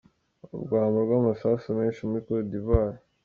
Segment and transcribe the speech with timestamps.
[0.55, 2.97] Urwamo rw'amasasu menshi muri Côte d'Ivoire.